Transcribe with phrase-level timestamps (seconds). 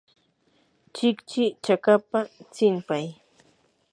[0.95, 2.19] kichki chakapa
[2.53, 3.05] tsinpay.